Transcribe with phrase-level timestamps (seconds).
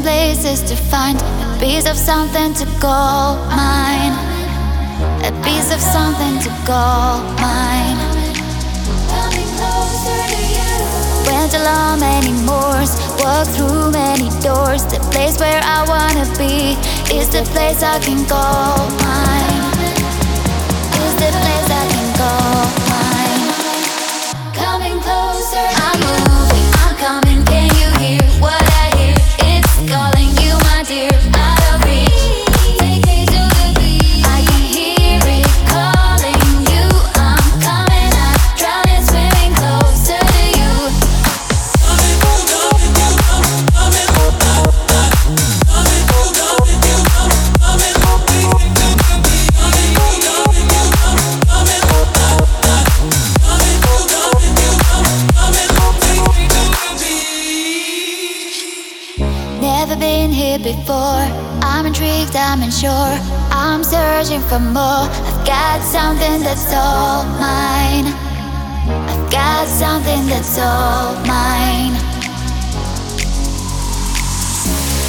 [0.00, 4.12] searching places to find a piece of something to call mine.
[5.24, 7.98] A piece of something to call mine.
[11.26, 14.84] Went along many moors, walked through many doors.
[14.84, 16.76] The place where I wanna be
[17.14, 19.39] is the place I can call mine.
[64.40, 65.08] Searching for more.
[65.08, 68.06] I've got something that's all mine.
[69.08, 71.94] I've got something that's all mine.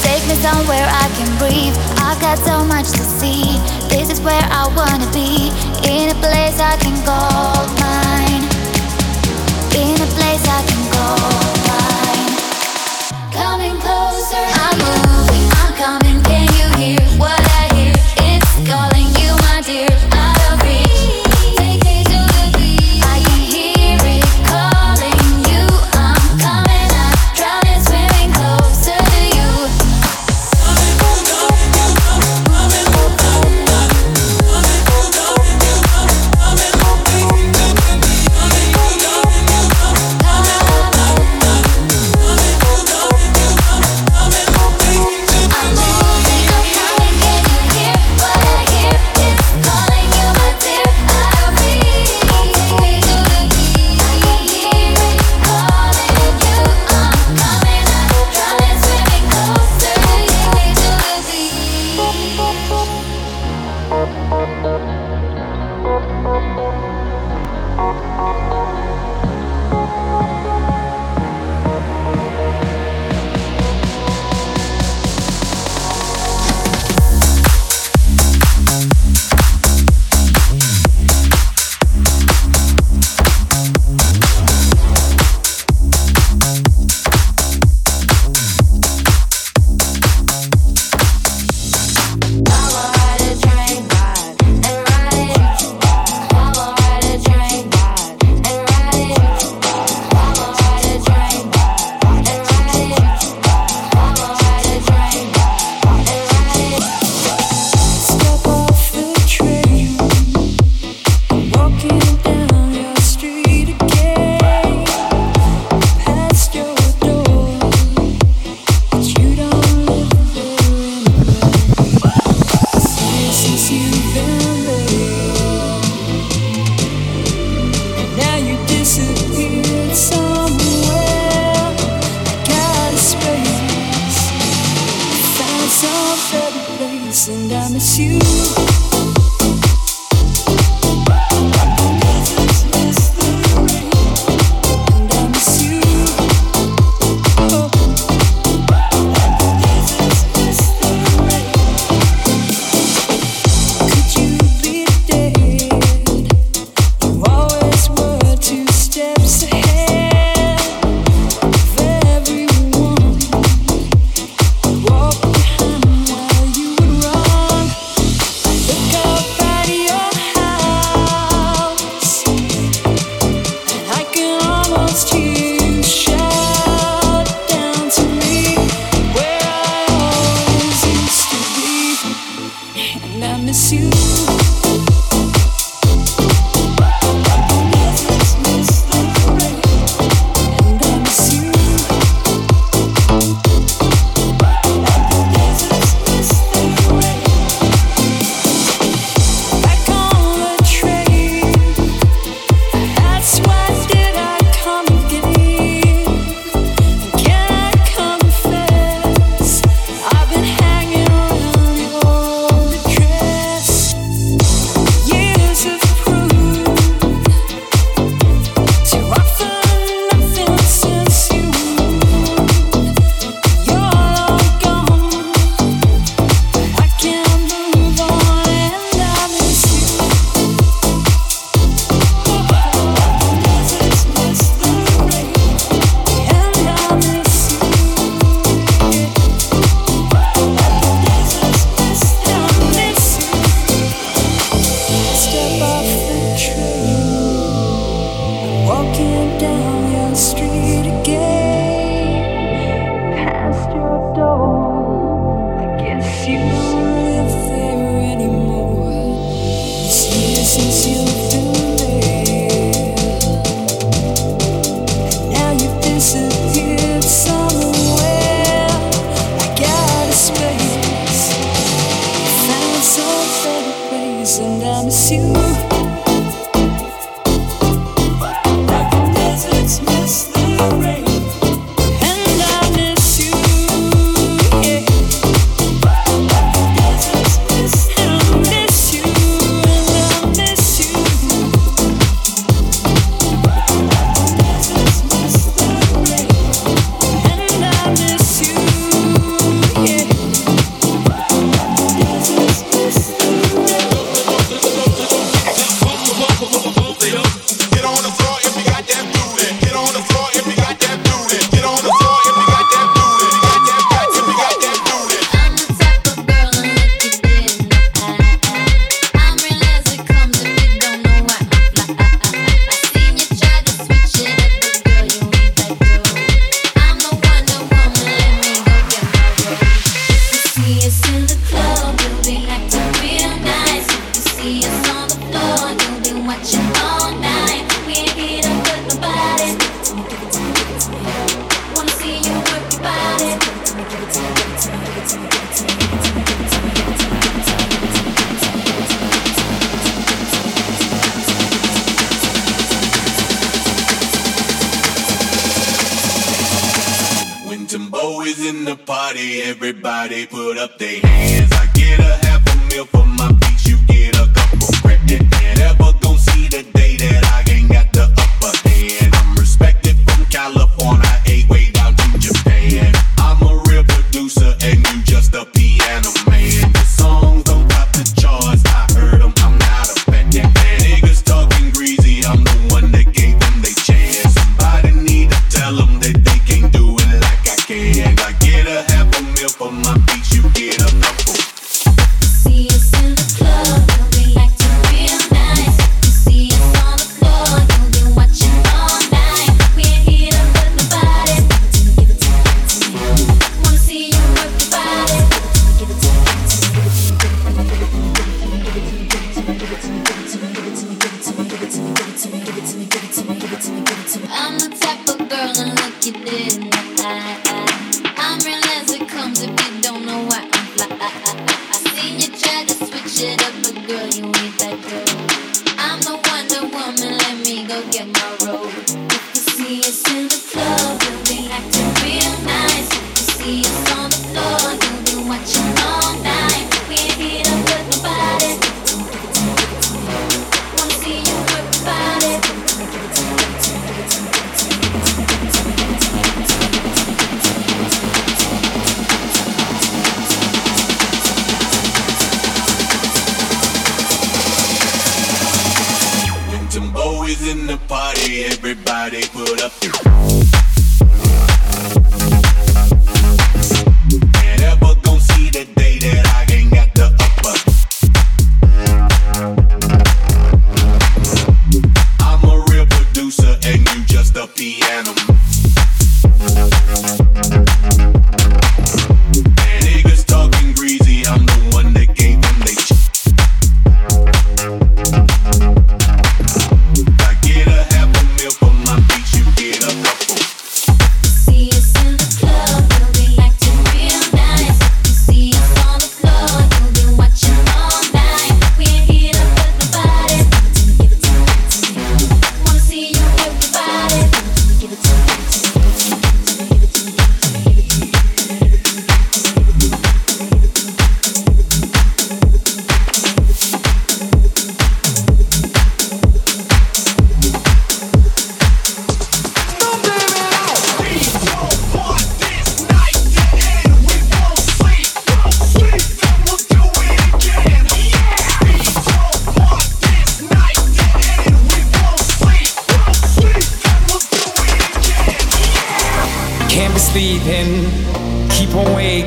[0.03, 1.75] Take me somewhere I can breathe.
[1.99, 3.57] I've got so much to see.
[3.89, 5.51] This is where I wanna be.
[5.87, 8.43] In a place I can call mine.
[9.75, 12.33] In a place I can call mine.
[13.31, 15.10] Coming closer, I'm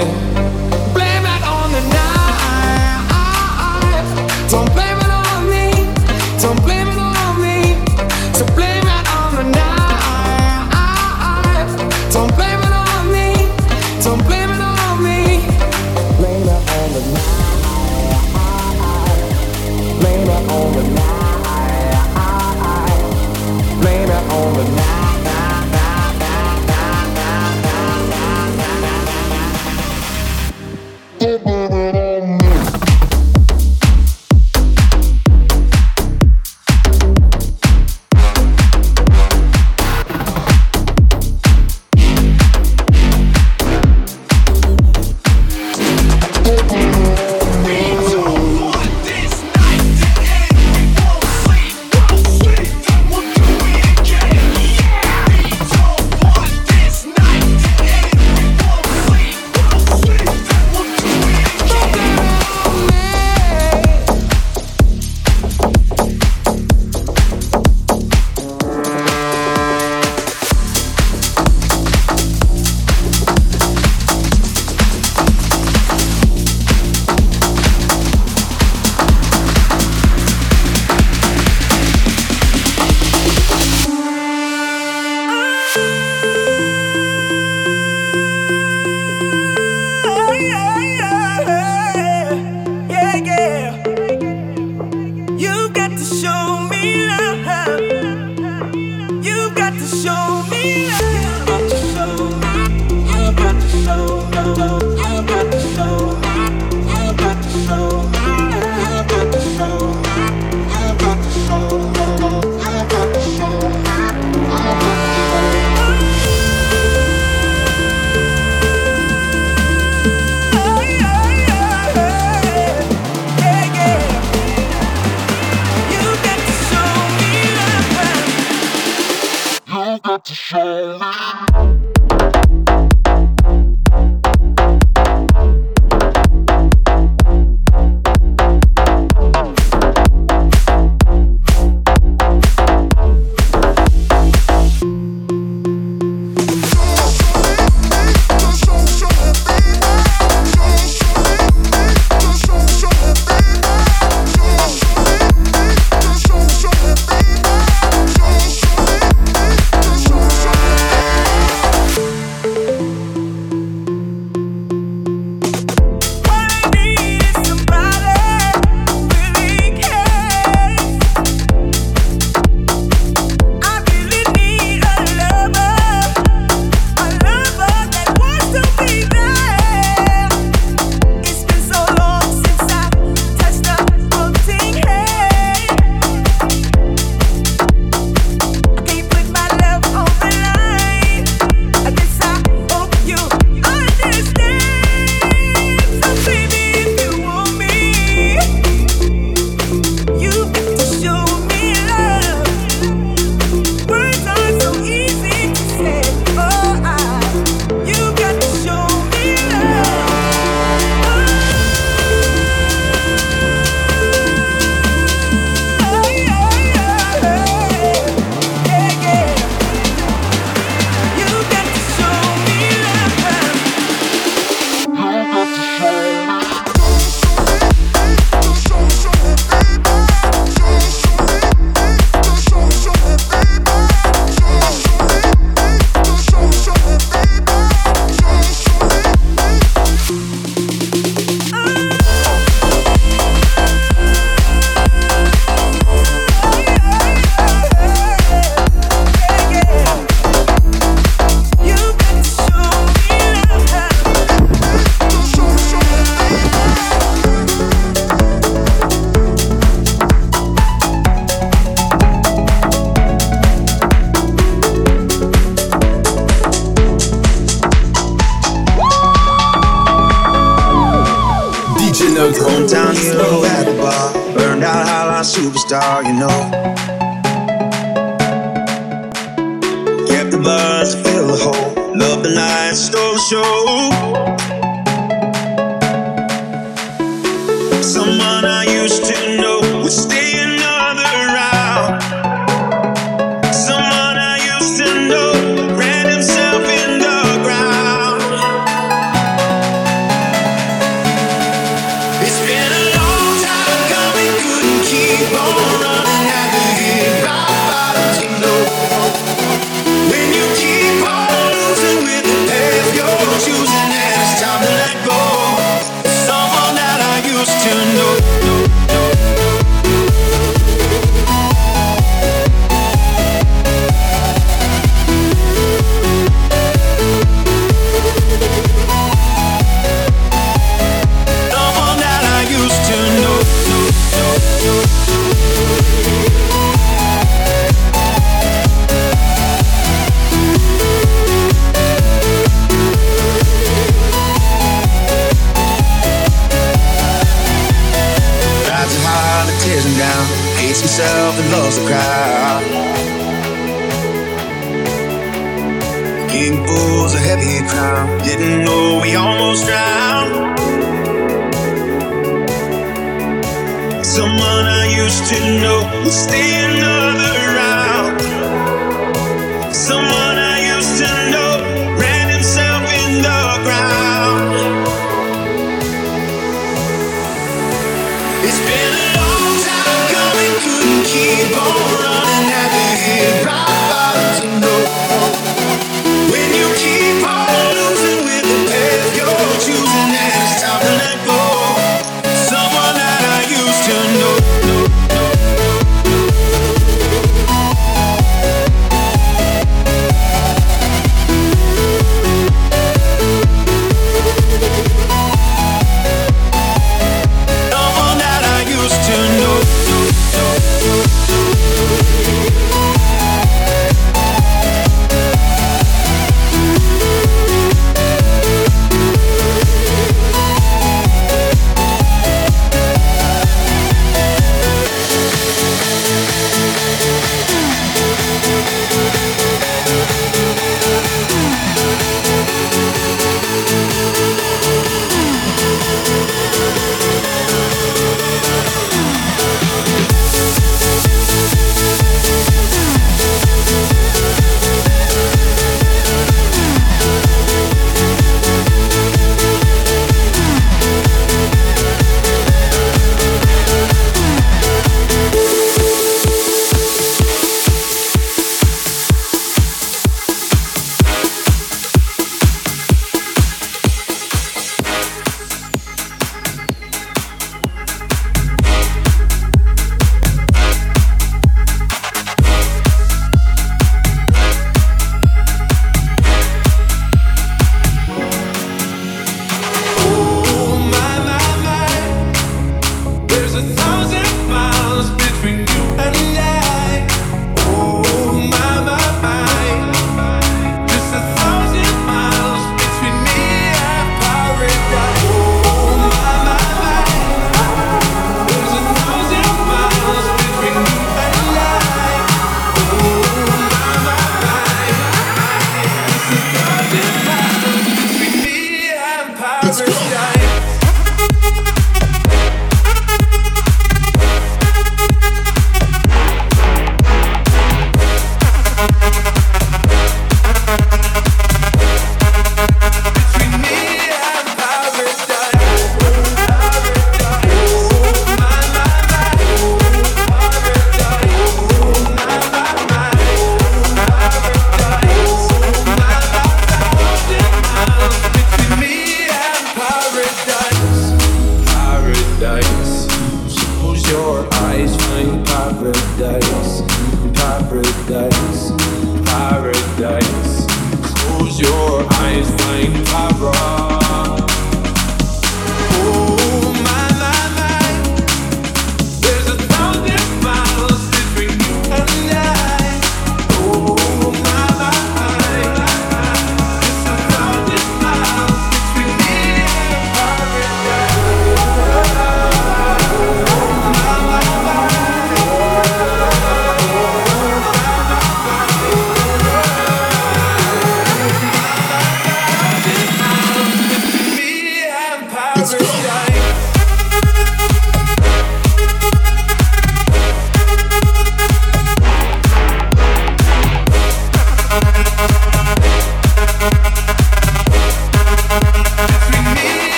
[0.00, 0.27] on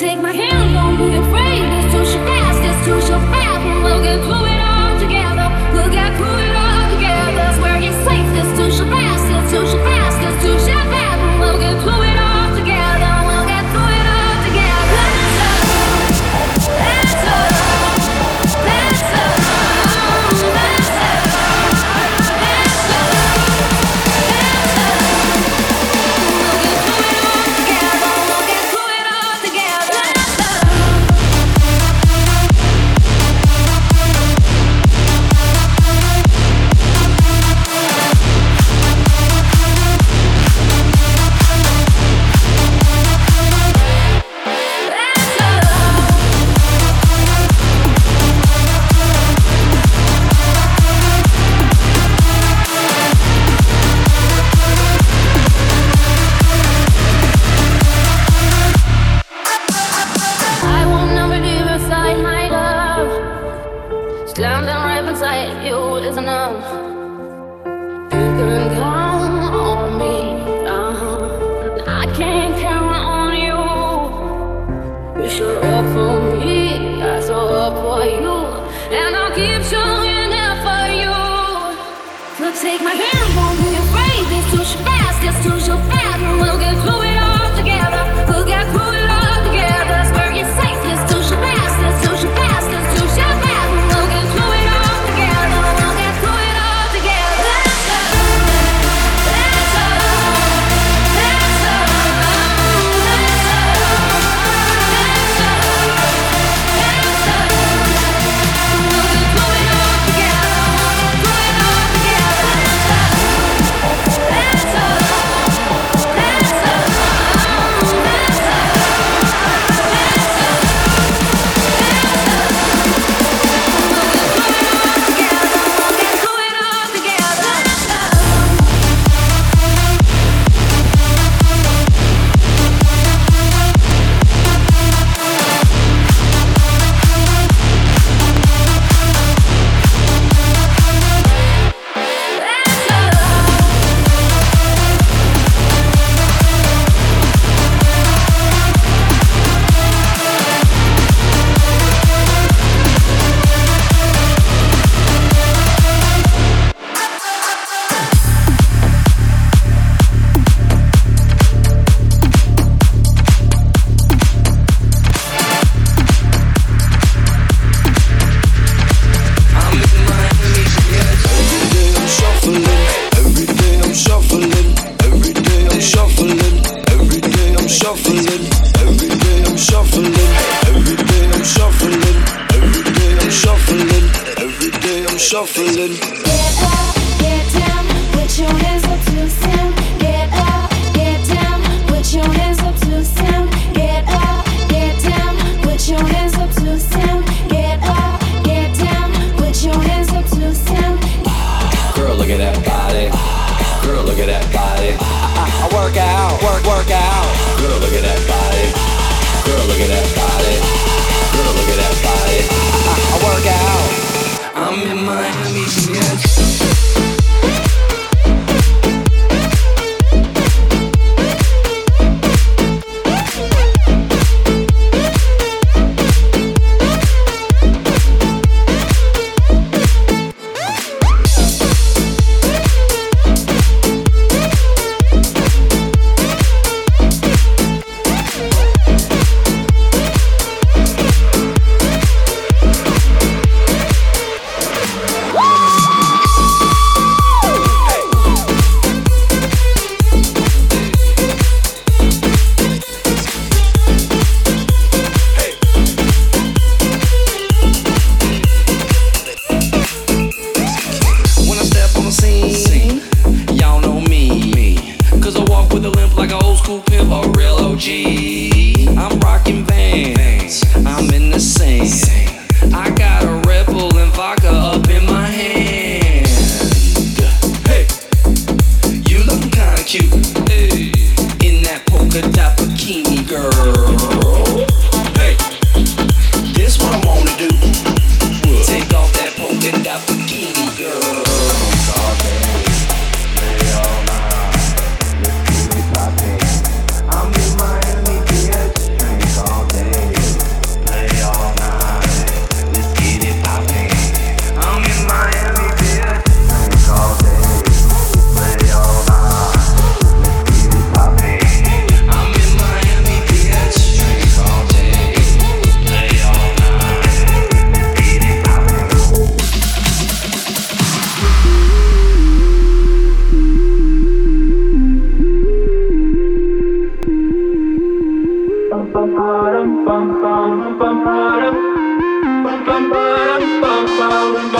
[0.00, 1.60] Take my hand, don't be afraid.
[1.60, 4.49] It's too short, it's too short, we'll get through it.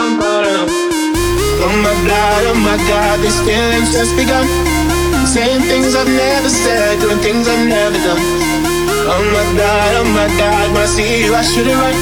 [0.02, 4.48] Oh my god, oh my god, these feelings just begun.
[5.28, 8.16] Saying things I've never said, doing things I've never done.
[9.12, 11.98] Oh my god, oh my god, when I see you I should it right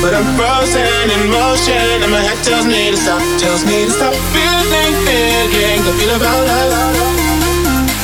[0.00, 3.90] But I'm frozen in motion and my head tells me to stop Tells me to
[3.90, 6.94] stop feeling, feeling the feel about love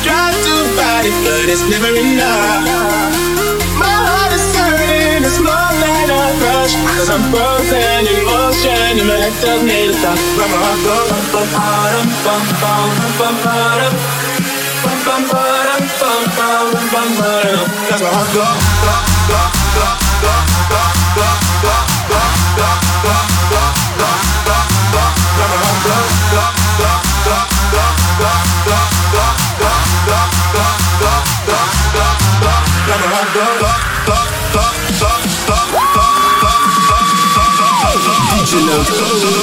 [0.03, 2.67] Try to fight it but it's never enough
[3.79, 5.98] My heart is hurting, it's more than
[6.69, 11.09] Cause I'm frozen in motion my head tells me to stop But my heart goes
[11.33, 13.73] bum bum bum bum bum
[14.83, 18.29] bum bum bum bum bum bum bum bum That's my heart
[23.33, 23.38] goes
[38.91, 39.38] Go!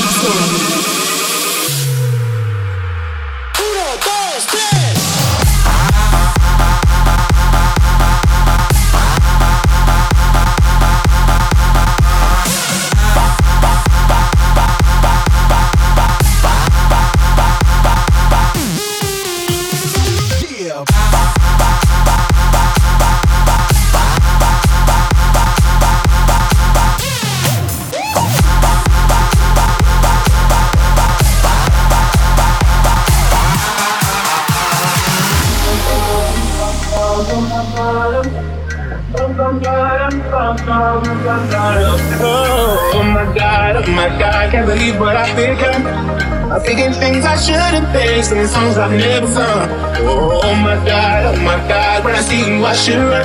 [52.77, 53.25] Should run.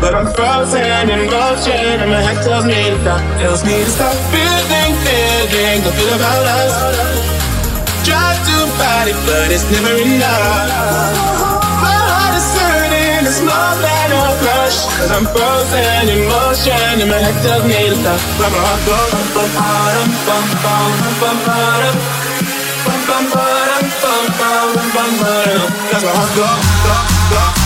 [0.00, 3.90] But I'm frozen in motion and my head tells me to stop, tells me to
[3.92, 6.74] stop feeling, feeling the feel about us.
[8.08, 11.60] Try to fight it, but it's never enough.
[11.84, 14.88] My heart is hurting, it's more than a rush.
[14.96, 18.20] Cause I'm frozen in motion and my head tells me to stop.
[18.40, 19.84] But my heart goes bum bum
[20.24, 21.64] bum bum bum bum
[23.06, 25.58] bum bum bum bum bum bum bum.
[25.92, 26.64] That's my heart goes.
[26.86, 27.65] That's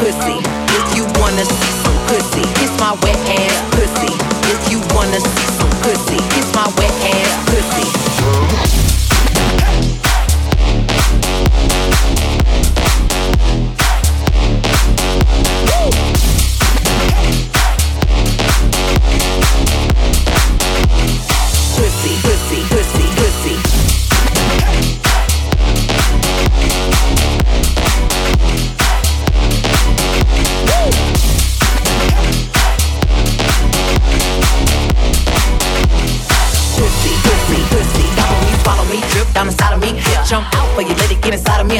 [0.00, 0.40] pussy.
[0.80, 3.79] If you wanna see some pussy, kiss my wet ass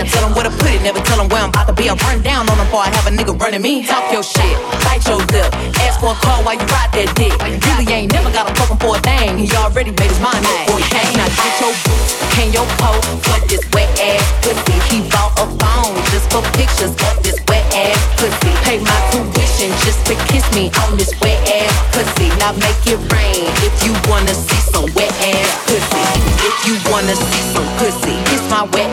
[0.01, 1.85] And tell them where to put it, never tell them where I'm about to be.
[1.93, 3.85] I'll run down on them before I have a nigga running me.
[3.85, 5.53] Talk your shit, bite your lip.
[5.85, 7.37] Ask for a call while you ride that dick.
[7.37, 9.37] Really ain't never got him fucking for a thing.
[9.37, 11.13] He already made his mind up he came.
[11.21, 14.73] Now get your boots and your coat for this wet ass pussy.
[14.89, 18.57] He bought a phone just for pictures of this wet ass pussy.
[18.65, 22.33] Pay my tuition just to kiss me on this wet ass pussy.
[22.41, 26.05] Now make it rain if you wanna see some wet ass pussy.
[26.41, 28.89] If you wanna see some pussy, kiss my wet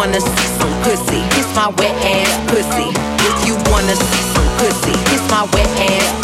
[0.00, 2.88] wanna see some pussy, kiss my wet ass pussy.
[3.28, 6.19] If you wanna see some pussy, kiss my wet ass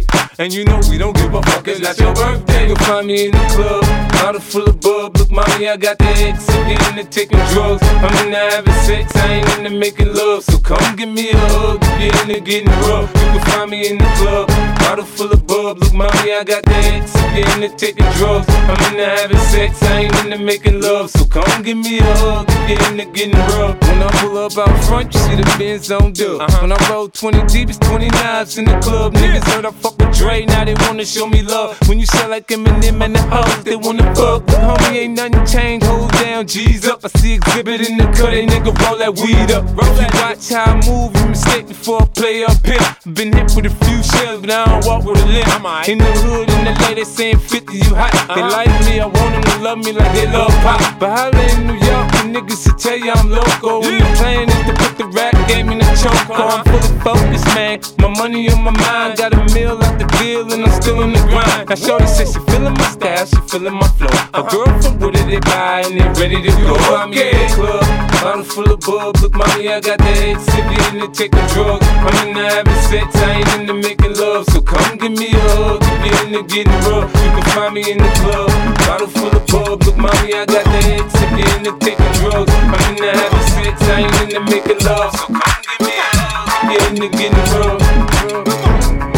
[0.00, 0.44] birthday.
[0.44, 2.68] And you know we don't give a fuck, it's not your birthday.
[2.68, 5.25] You'll find me in the club, bottle full of bub.
[5.36, 6.48] Mommy, I got the X.
[6.48, 7.82] I'm into taking drugs.
[7.82, 10.42] I'm into having sex, I ain't into making love.
[10.44, 13.12] So come give me a hug if you're into getting rough.
[13.14, 15.76] You can find me in the club, bottle full of bub.
[15.76, 17.14] Look, mommy, I got the X.
[17.14, 18.46] I'm into taking drugs.
[18.48, 21.10] I'm into having sex, I ain't into making love.
[21.10, 23.78] So come give me a hug if you're into getting rough.
[23.82, 26.40] When I pull up out front, you see the Benz on dub.
[26.40, 26.58] Uh-huh.
[26.62, 29.12] When I roll 20 deep, it's 20 knives in the club.
[29.12, 31.76] Niggas heard I fuck with Dre, now they wanna show me love.
[31.88, 34.46] When you sell like Eminem and the hoes, they wanna fuck.
[34.46, 35.86] But homie, ain't nothing changed.
[35.86, 37.00] Hold down down, G's up.
[37.04, 39.64] I see exhibit in the cut, they nigga roll that weed up.
[39.78, 42.86] Roll that watch how I move, you mistake before I play up here.
[43.14, 45.88] Been hit with a few shells, but I don't walk with a limp.
[45.88, 48.12] In the hood, in the lady saying 50, you hot.
[48.12, 48.56] They uh-huh.
[48.58, 50.80] like me, I want them to love me like they love pop.
[51.00, 53.82] But holla in New York, the niggas to tell you I'm loco.
[53.82, 56.14] And the plan is to put the rap game in the choke.
[56.30, 57.80] I'm full of focus, man.
[57.98, 61.12] My money on my mind, got a meal out the deal, and I'm still in
[61.12, 61.68] the grind.
[61.68, 64.12] Now, Shorty says she feeling my style, she feeling my flow.
[64.34, 66.74] A girl from Wooded, they buy, and they ready to go.
[66.96, 67.84] I'm in the club,
[68.22, 69.16] bottle full of bub.
[69.20, 71.86] Look, mommy, I got the head sippy in the taking drugs.
[71.86, 74.46] I'm in the having sex, I ain't into making love.
[74.50, 77.82] So come give me a hug, if you're into getting rough, you can find me
[77.92, 78.48] in the club.
[78.86, 79.82] Bottle full of bub.
[79.84, 81.66] Look, mommy, I got the head sippy in
[82.06, 82.52] the drugs.
[82.52, 85.12] I'm in the having sex, I ain't into making love.
[85.16, 87.82] So come give me a hug, if you're into getting rough.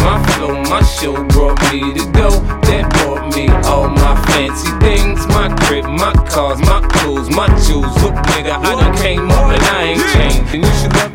[0.05, 2.31] My flow, my show brought me to go.
[2.69, 5.27] That brought me all my fancy things.
[5.29, 7.95] My crib, my cars, my clothes, my jewels.
[8.03, 10.55] Look, nigga, I done came up and I ain't changed.
[10.55, 11.08] And you should.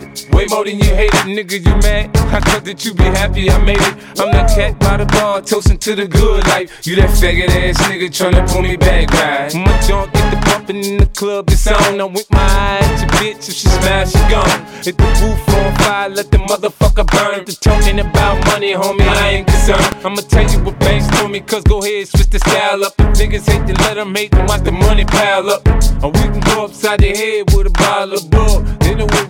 [0.44, 2.12] Way more than you hate it, nigga, you mad?
[2.36, 4.20] I thought that you be happy I made it.
[4.20, 6.86] I'm that cat by the bar, toasting to the good life.
[6.86, 9.56] You that faggot ass nigga tryna pull me back, right?
[9.56, 12.02] My junk get the pumping in the club, it's on.
[12.02, 14.66] I'm with my eye at your bitch, if she smash, she gone.
[14.84, 17.46] Hit the roof on fire, let the motherfucker burn.
[17.46, 19.96] The talking about money, homie, I ain't concerned.
[20.04, 22.92] I'ma tell you what banks told me, cause go ahead, switch the style up.
[23.00, 25.66] If niggas hate to let them hate, then watch the money pile up.
[26.04, 28.73] Or we can go upside the head with a bottle of bug.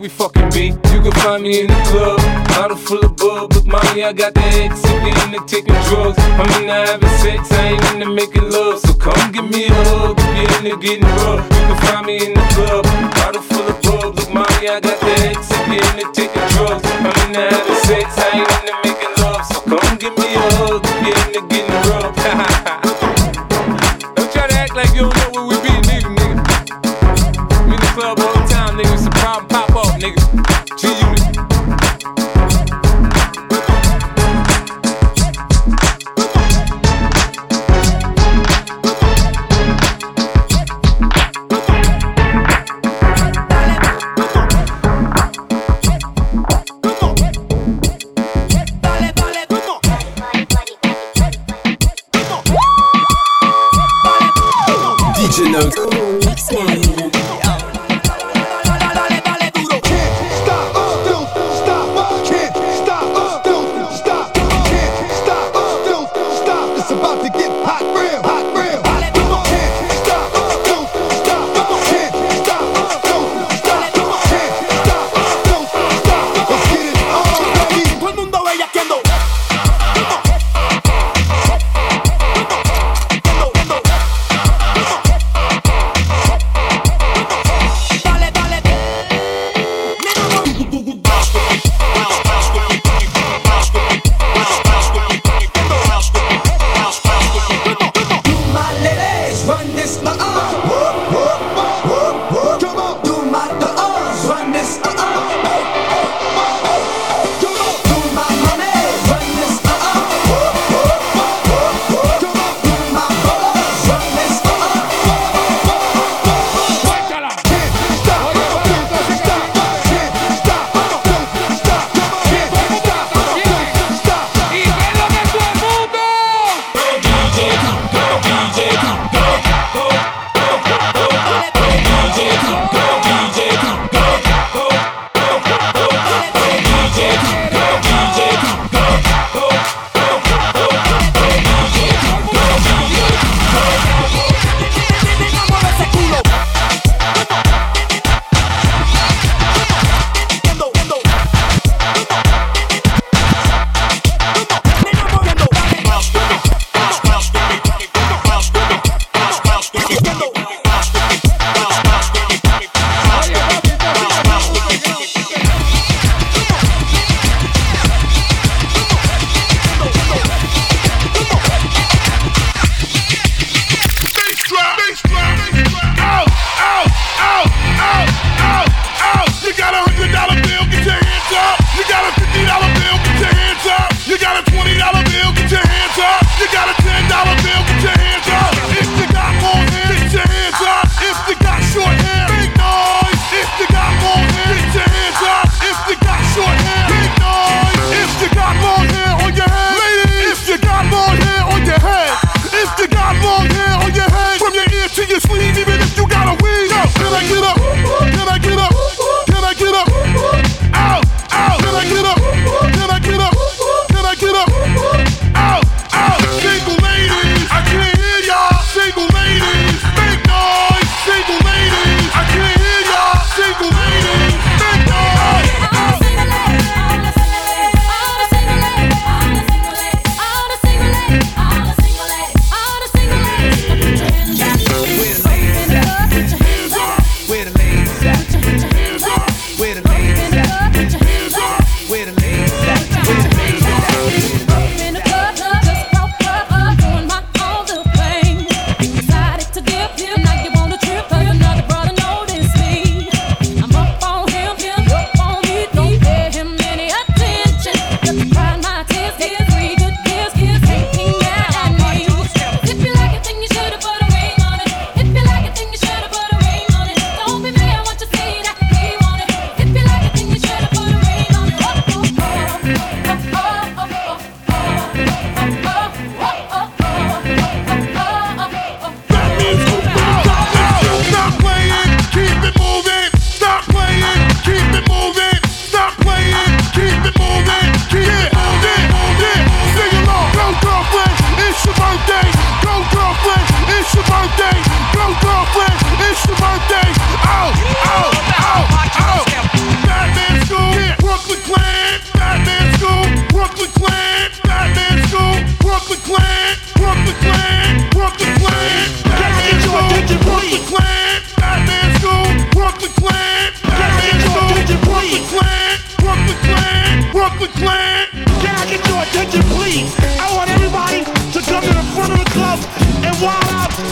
[0.03, 0.65] We fucking be.
[0.91, 3.55] You can find me in the club, bottle full of bug.
[3.55, 6.19] Look, mommy, I got the head sippy into taking drugs.
[6.19, 8.81] I'm into having sex, I ain't into making love.
[8.81, 11.47] So come give me a hug if you're into getting rough.
[11.47, 12.83] You can find me in the club,
[13.15, 14.15] bottle full of bug.
[14.19, 16.83] Look, mommy, I got the head sippy into taking drugs.
[16.83, 19.45] I'm into having sex, I ain't into making love.
[19.47, 22.59] So come give me a hug if you're into getting rough.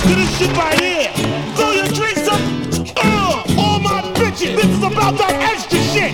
[0.03, 1.09] to this shit right here.
[1.55, 2.41] Throw your drinks up.
[2.97, 6.13] Uh, all my bitches, this is about that extra shit.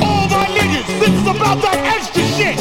[0.00, 2.56] All my niggas, this is about that extra shit.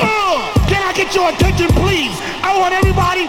[0.00, 2.16] Uh, can I get your attention, please?
[2.42, 3.28] I want everybody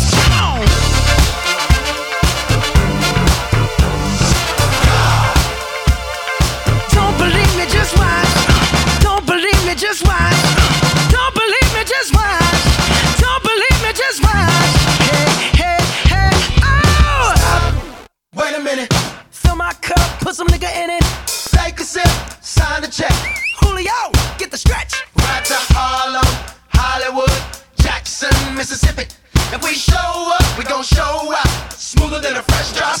[20.31, 21.03] put some nigga in it.
[21.51, 22.07] Take a sip,
[22.41, 23.11] sign the check.
[23.59, 23.91] Julio,
[24.37, 24.93] get the stretch.
[25.17, 26.23] Right to Harlem,
[26.69, 27.29] Hollywood,
[27.75, 29.07] Jackson, Mississippi.
[29.53, 31.73] If we show up, we gon' show up.
[31.73, 33.00] Smoother than a fresh drop.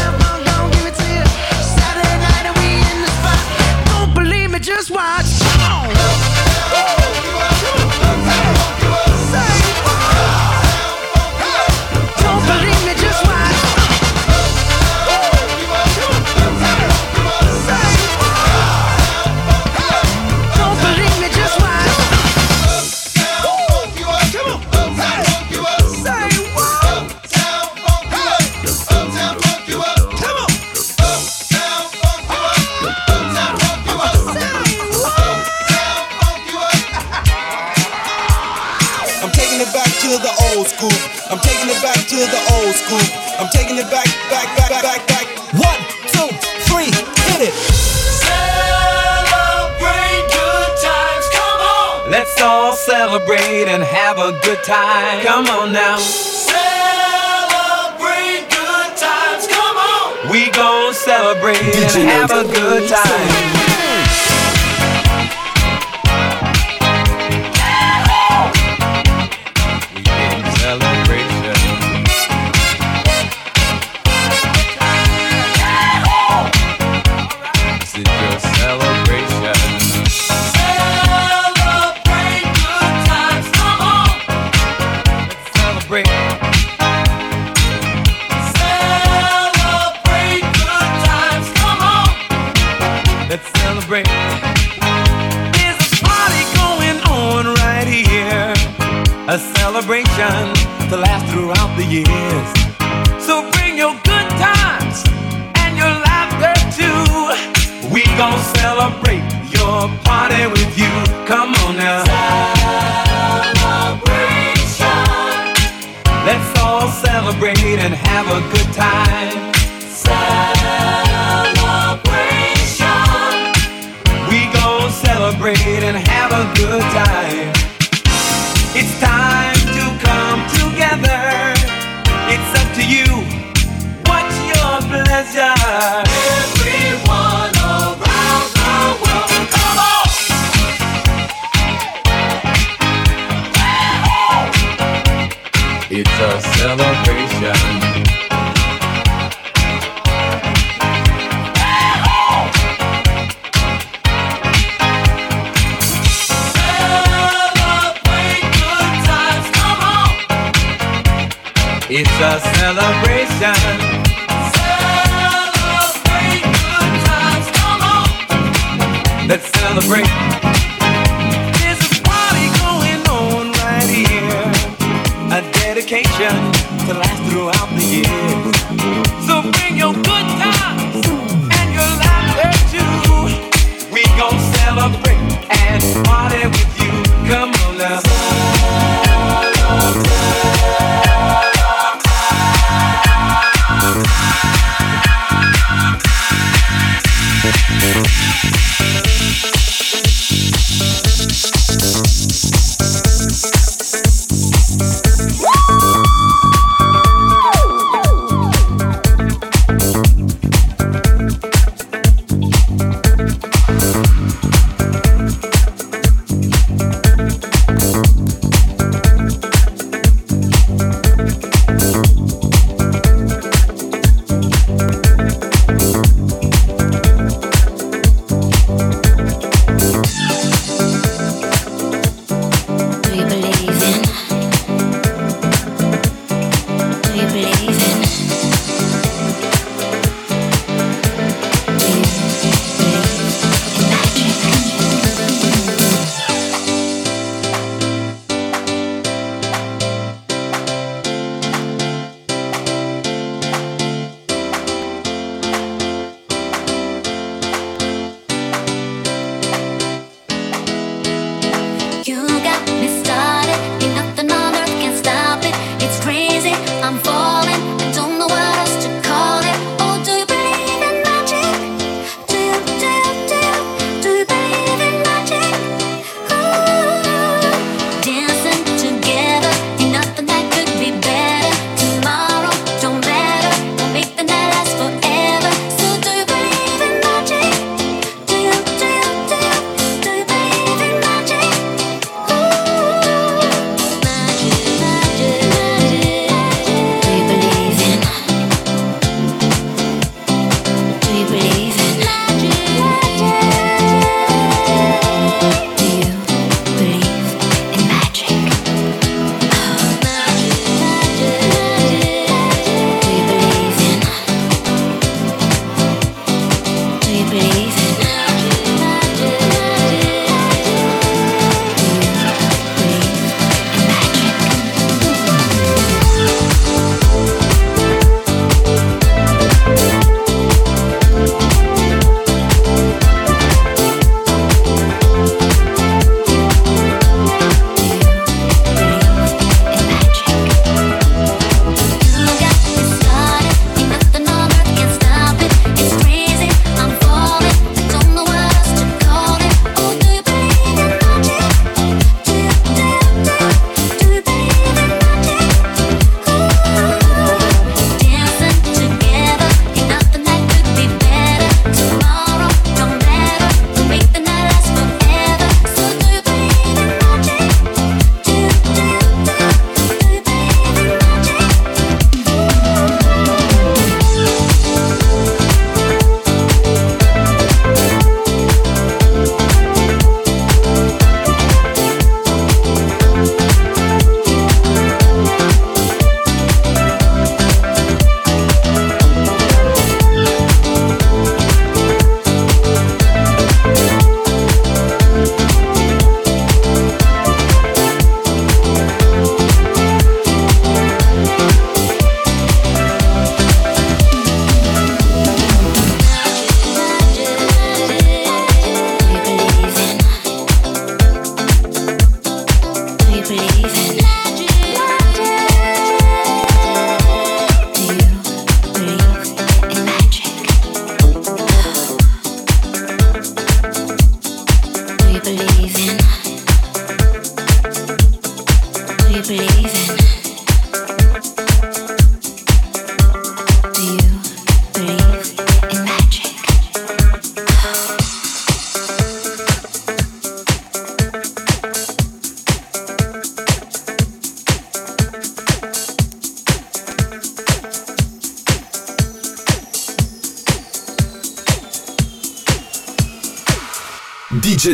[126.89, 127.20] time.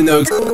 [0.08, 0.47] DJ